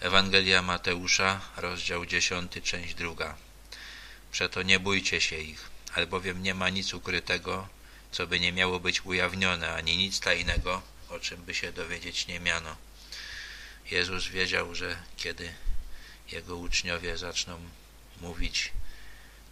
Ewangelia 0.00 0.62
Mateusza, 0.62 1.40
rozdział 1.56 2.06
10, 2.06 2.52
część 2.62 2.94
druga. 2.94 3.36
Przeto 4.32 4.62
nie 4.62 4.80
bójcie 4.80 5.20
się 5.20 5.36
ich, 5.36 5.70
albowiem 5.94 6.42
nie 6.42 6.54
ma 6.54 6.68
nic 6.68 6.94
ukrytego, 6.94 7.68
co 8.12 8.26
by 8.26 8.40
nie 8.40 8.52
miało 8.52 8.80
być 8.80 9.04
ujawnione, 9.04 9.74
ani 9.74 9.96
nic 9.96 10.20
tajnego, 10.20 10.82
o 11.08 11.18
czym 11.18 11.42
by 11.42 11.54
się 11.54 11.72
dowiedzieć 11.72 12.26
nie 12.26 12.40
miano. 12.40 12.76
Jezus 13.90 14.26
wiedział, 14.26 14.74
że 14.74 14.96
kiedy 15.16 15.54
Jego 16.32 16.56
uczniowie 16.56 17.18
zaczną 17.18 17.60
mówić 18.20 18.72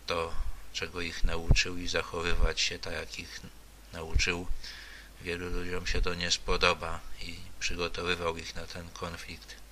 to, 0.06 0.34
czego 0.72 1.00
ich 1.00 1.24
nauczył 1.24 1.78
i 1.78 1.88
zachowywać 1.88 2.60
się 2.60 2.78
tak, 2.78 2.94
jak 2.94 3.18
ich 3.18 3.40
nauczył, 3.92 4.46
wielu 5.22 5.50
ludziom 5.50 5.86
się 5.86 6.02
to 6.02 6.14
nie 6.14 6.30
spodoba 6.30 7.00
i 7.22 7.36
przygotowywał 7.60 8.36
ich 8.36 8.54
na 8.54 8.66
ten 8.66 8.88
konflikt. 8.90 9.65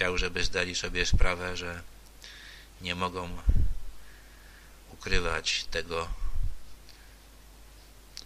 Chciał, 0.00 0.18
żeby 0.18 0.44
zdali 0.44 0.74
sobie 0.74 1.06
sprawę, 1.06 1.56
że 1.56 1.82
nie 2.80 2.94
mogą 2.94 3.42
ukrywać 4.92 5.64
tego, 5.70 6.08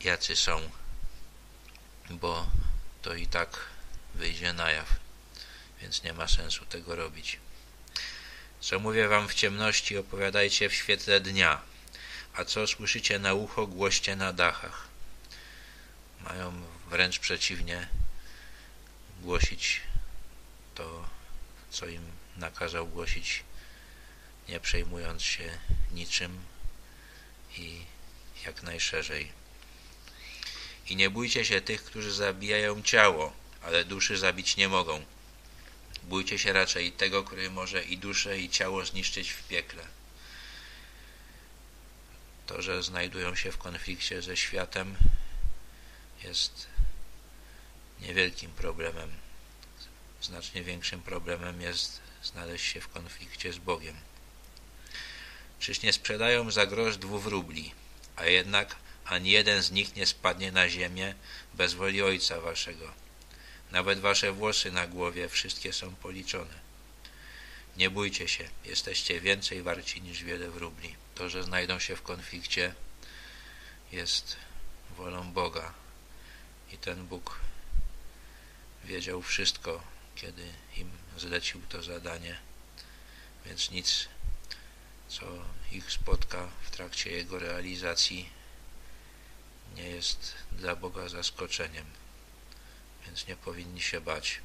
jacy 0.01 0.37
są, 0.37 0.70
bo 2.10 2.46
to 3.02 3.15
i 3.15 3.27
tak 3.27 3.59
wyjdzie 4.15 4.52
na 4.52 4.71
jaw, 4.71 4.88
więc 5.80 6.02
nie 6.02 6.12
ma 6.12 6.29
sensu 6.29 6.66
tego 6.66 6.96
robić. 6.96 7.38
Co 8.60 8.79
mówię 8.79 9.09
wam 9.09 9.29
w 9.29 9.34
ciemności, 9.34 9.99
opowiadajcie 9.99 10.68
w 10.68 10.74
świetle 10.74 11.21
dnia, 11.21 11.62
a 12.34 12.45
co 12.45 12.66
słyszycie 12.66 13.18
na 13.18 13.34
ucho, 13.34 13.66
głoście 13.66 14.16
na 14.16 14.32
dachach. 14.32 14.88
Mają 16.21 16.62
wręcz 16.90 17.18
przeciwnie 17.18 17.88
głosić 19.21 19.80
to, 20.74 21.15
co 21.75 21.87
im 21.87 22.03
nakazał 22.37 22.87
głosić, 22.87 23.43
nie 24.49 24.61
przejmując 24.61 25.23
się 25.23 25.59
niczym 25.93 26.39
i 27.59 27.80
jak 28.47 28.63
najszerzej. 28.63 29.33
I 30.87 30.97
nie 30.97 31.11
bójcie 31.11 31.45
się 31.45 31.61
tych, 31.61 31.85
którzy 31.85 32.13
zabijają 32.13 32.83
ciało, 32.83 33.33
ale 33.63 33.85
duszy 33.85 34.19
zabić 34.19 34.57
nie 34.57 34.69
mogą. 34.69 35.05
Bójcie 36.02 36.39
się 36.39 36.52
raczej 36.52 36.93
tego, 36.93 37.25
który 37.25 37.51
może 37.51 37.85
i 37.85 37.99
duszę, 37.99 38.39
i 38.39 38.51
ciało 38.51 38.85
zniszczyć 38.85 39.30
w 39.30 39.49
piekle. 39.49 39.87
To, 42.47 42.63
że 42.63 42.83
znajdują 42.83 43.37
się 43.37 43.52
w 43.52 43.59
konflikcie 43.59 44.23
ze 44.23 44.37
światem, 44.37 44.97
jest 46.25 46.67
niewielkim 48.01 48.51
problemem. 48.51 49.11
Znacznie 50.25 50.63
większym 50.63 51.03
problemem 51.03 51.61
jest 51.61 52.01
znaleźć 52.23 52.73
się 52.73 52.80
w 52.80 52.89
konflikcie 52.89 53.53
z 53.53 53.59
Bogiem. 53.59 53.97
Czyż 55.61 55.83
nie 55.83 55.93
sprzedają 55.93 56.51
za 56.51 56.67
grosz 56.67 56.97
dwóch 56.97 57.27
rubli, 57.27 57.73
a 58.17 58.27
jednak 58.27 58.77
ani 59.05 59.30
jeden 59.30 59.63
z 59.63 59.71
nich 59.71 59.97
nie 59.97 60.07
spadnie 60.07 60.52
na 60.52 60.69
ziemię 60.69 61.15
bez 61.55 61.75
woli 61.75 62.02
Ojca 62.02 62.41
Waszego. 62.41 62.93
Nawet 63.71 64.00
Wasze 64.00 64.33
włosy 64.33 64.72
na 64.72 64.87
głowie 64.87 65.28
wszystkie 65.28 65.72
są 65.72 65.95
policzone. 65.95 66.55
Nie 67.77 67.91
bójcie 67.91 68.29
się, 68.29 68.49
jesteście 68.65 69.21
więcej 69.21 69.63
warci 69.63 70.03
niż 70.03 70.25
wiele 70.25 70.51
wróbli. 70.51 70.97
To, 71.15 71.29
że 71.29 71.43
znajdą 71.43 71.79
się 71.79 71.97
w 71.97 72.03
konflikcie 72.03 72.75
jest 73.93 74.37
wolą 74.97 75.33
Boga 75.33 75.75
i 76.73 76.79
ten 76.79 77.07
Bóg 77.07 77.41
wiedział 78.84 79.23
wszystko, 79.23 79.94
kiedy 80.15 80.53
im 80.77 80.91
zlecił 81.19 81.61
to 81.69 81.83
zadanie, 81.83 82.39
więc 83.47 83.71
nic, 83.71 84.09
co 85.09 85.27
ich 85.73 85.93
spotka 85.93 86.49
w 86.63 86.71
trakcie 86.71 87.11
jego 87.11 87.39
realizacji, 87.39 88.29
nie 89.77 89.89
jest 89.91 90.35
dla 90.53 90.77
Boga 90.77 91.09
zaskoczeniem, 91.09 91.87
więc 93.07 93.27
nie 93.27 93.37
powinni 93.37 93.83
się 93.83 94.01
bać. 94.01 94.41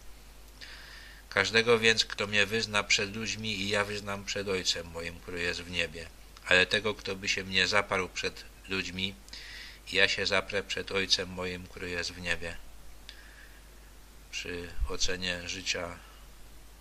Każdego 1.30 1.80
więc, 1.80 2.06
kto 2.06 2.28
mnie 2.28 2.46
wyzna 2.46 2.84
przed 2.84 3.16
ludźmi 3.16 3.60
i 3.62 3.70
ja 3.70 3.86
wyznam 3.86 4.26
przed 4.26 4.48
Ojcem 4.48 4.88
moim, 4.88 5.20
który 5.20 5.42
jest 5.42 5.62
w 5.62 5.72
niebie. 5.72 6.10
Ale 6.46 6.66
tego, 6.66 6.96
kto 6.96 7.16
by 7.16 7.30
się 7.30 7.44
mnie 7.44 7.68
zaparł 7.68 8.10
przed 8.10 8.44
ludźmi, 8.68 9.16
ja 9.92 10.08
się 10.08 10.26
zaprę 10.26 10.64
przed 10.64 10.92
Ojcem 10.92 11.30
moim, 11.30 11.68
który 11.68 11.90
jest 11.90 12.12
w 12.12 12.22
niebie. 12.22 12.58
Przy 14.32 14.70
ocenie 14.90 15.50
życia 15.50 15.98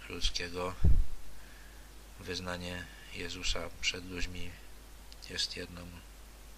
ludzkiego 0.09 0.75
wyznanie 2.21 2.87
Jezusa 3.15 3.71
przed 3.81 4.11
ludźmi 4.11 4.51
jest 5.31 5.57
jedną 5.57 5.87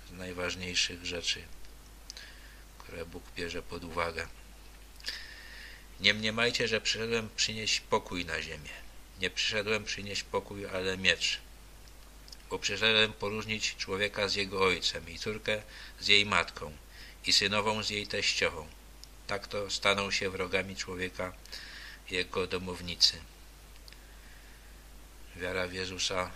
z 0.08 0.12
najważniejszych 0.12 1.06
rzeczy, 1.06 1.42
które 2.78 3.04
Bóg 3.06 3.22
bierze 3.36 3.62
pod 3.62 3.84
uwagę. 3.84 4.28
Nie 6.00 6.14
mniemajcie, 6.14 6.68
że 6.68 6.80
przyszedłem 6.80 7.28
przynieść 7.36 7.80
pokój 7.80 8.24
na 8.24 8.42
ziemię. 8.42 8.70
Nie 9.20 9.30
przyszedłem 9.30 9.84
przynieść 9.84 10.22
pokój, 10.22 10.66
ale 10.66 10.98
miecz. 10.98 11.40
Bo 12.50 12.58
przyszedłem 12.58 13.12
poróżnić 13.12 13.76
człowieka 13.76 14.28
z 14.28 14.34
jego 14.34 14.64
ojcem 14.64 15.10
i 15.10 15.18
córkę 15.18 15.62
z 16.00 16.08
jej 16.08 16.26
matką 16.26 16.76
i 17.26 17.32
synową 17.32 17.82
z 17.82 17.90
jej 17.90 18.06
teściową. 18.06 18.79
Tak 19.30 19.46
to 19.46 19.70
staną 19.70 20.10
się 20.10 20.30
wrogami 20.30 20.76
człowieka 20.76 21.32
jego 22.10 22.46
domownicy. 22.46 23.20
Wiara 25.36 25.66
w 25.66 25.72
Jezusa 25.72 26.30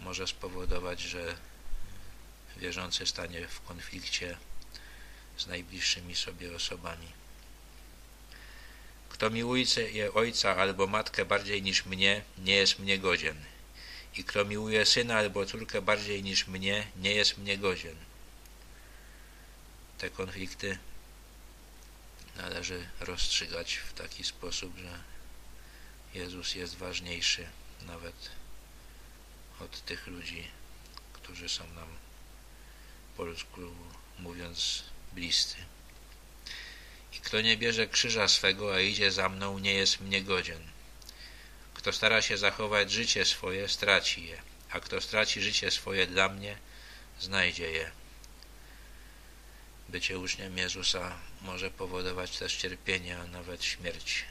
może 0.00 0.26
spowodować, 0.26 1.00
że 1.00 1.36
wierzący 2.56 3.06
stanie 3.06 3.48
w 3.48 3.60
konflikcie 3.60 4.36
z 5.36 5.46
najbliższymi 5.46 6.16
sobie 6.16 6.56
osobami. 6.56 7.06
Kto 9.08 9.30
miłuje 9.30 9.64
ojca 10.14 10.56
albo 10.56 10.86
matkę 10.86 11.24
bardziej 11.24 11.62
niż 11.62 11.86
mnie, 11.86 12.22
nie 12.38 12.54
jest 12.54 12.78
mnie 12.78 12.98
godzien. 12.98 13.36
I 14.16 14.24
kto 14.24 14.44
miłuje 14.44 14.86
syna 14.86 15.16
albo 15.16 15.46
córkę 15.46 15.82
bardziej 15.82 16.22
niż 16.22 16.46
mnie, 16.46 16.86
nie 16.96 17.14
jest 17.14 17.38
mnie 17.38 17.58
godzien. 17.58 17.96
Te 19.98 20.10
konflikty 20.10 20.78
należy 22.42 22.86
rozstrzygać 23.00 23.74
w 23.74 23.92
taki 23.92 24.24
sposób, 24.24 24.78
że 24.78 25.02
Jezus 26.14 26.54
jest 26.54 26.76
ważniejszy 26.76 27.46
nawet 27.86 28.30
od 29.60 29.84
tych 29.84 30.06
ludzi, 30.06 30.48
którzy 31.12 31.48
są 31.48 31.66
nam 31.66 31.88
po 33.16 33.24
ludzku 33.24 33.60
mówiąc 34.18 34.82
bliscy. 35.12 35.56
I 37.12 37.16
kto 37.16 37.40
nie 37.40 37.56
bierze 37.56 37.86
krzyża 37.86 38.28
swego, 38.28 38.74
a 38.74 38.80
idzie 38.80 39.12
za 39.12 39.28
mną, 39.28 39.58
nie 39.58 39.74
jest 39.74 40.00
mnie 40.00 40.22
godzien. 40.22 40.62
Kto 41.74 41.92
stara 41.92 42.22
się 42.22 42.38
zachować 42.38 42.92
życie 42.92 43.24
swoje, 43.24 43.68
straci 43.68 44.26
je, 44.26 44.42
a 44.70 44.80
kto 44.80 45.00
straci 45.00 45.42
życie 45.42 45.70
swoje 45.70 46.06
dla 46.06 46.28
mnie, 46.28 46.58
znajdzie 47.20 47.70
je. 47.70 47.90
Bycie 49.90 50.18
uczniem 50.18 50.58
Jezusa 50.58 51.16
może 51.42 51.70
powodować 51.70 52.38
też 52.38 52.56
cierpienie, 52.56 53.18
a 53.18 53.26
nawet 53.26 53.64
śmierć. 53.64 54.24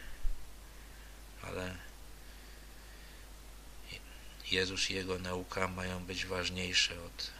Ale 1.43 1.75
Jezus 4.51 4.89
i 4.89 4.93
Jego 4.93 5.19
nauka 5.19 5.67
mają 5.67 6.05
być 6.05 6.25
ważniejsze 6.25 7.03
od 7.03 7.31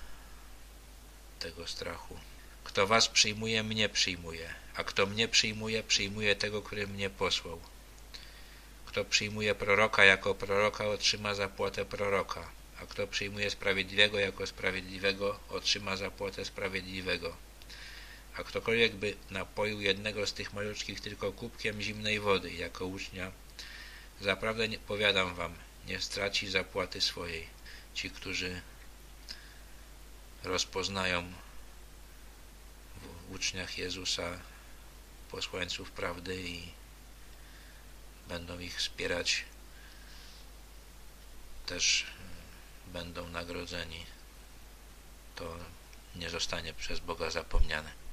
tego 1.39 1.67
strachu. 1.67 2.19
Kto 2.63 2.87
was 2.87 3.07
przyjmuje, 3.07 3.63
mnie 3.63 3.89
przyjmuje, 3.89 4.53
a 4.75 4.83
kto 4.83 5.05
mnie 5.05 5.27
przyjmuje, 5.27 5.83
przyjmuje 5.83 6.35
tego, 6.35 6.61
który 6.61 6.87
mnie 6.87 7.09
posłał. 7.09 7.59
Kto 8.85 9.05
przyjmuje 9.05 9.55
proroka 9.55 10.05
jako 10.05 10.35
proroka, 10.35 10.87
otrzyma 10.87 11.35
zapłatę 11.35 11.85
proroka, 11.85 12.49
a 12.81 12.85
kto 12.85 13.07
przyjmuje 13.07 13.49
sprawiedliwego 13.49 14.19
jako 14.19 14.47
sprawiedliwego, 14.47 15.39
otrzyma 15.49 15.95
zapłatę 15.95 16.45
sprawiedliwego. 16.45 17.48
A 18.39 18.43
ktokolwiek 18.43 18.95
by 18.95 19.15
napoił 19.29 19.81
jednego 19.81 20.27
z 20.27 20.33
tych 20.33 20.53
maluczkich 20.53 21.01
tylko 21.01 21.31
kubkiem 21.31 21.81
zimnej 21.81 22.19
wody 22.19 22.53
jako 22.53 22.85
ucznia, 22.85 23.31
zaprawdę 24.21 24.67
nie, 24.67 24.79
powiadam 24.79 25.35
wam, 25.35 25.55
nie 25.87 26.01
straci 26.01 26.49
zapłaty 26.49 27.01
swojej. 27.01 27.47
Ci, 27.93 28.09
którzy 28.09 28.61
rozpoznają 30.43 31.33
w 33.01 33.31
uczniach 33.31 33.77
Jezusa 33.77 34.39
posłańców 35.31 35.91
prawdy 35.91 36.41
i 36.41 36.71
będą 38.27 38.59
ich 38.59 38.77
wspierać, 38.77 39.45
też 41.65 42.05
będą 42.87 43.29
nagrodzeni. 43.29 44.05
To 45.35 45.57
nie 46.15 46.29
zostanie 46.29 46.73
przez 46.73 46.99
Boga 46.99 47.29
zapomniane. 47.29 48.08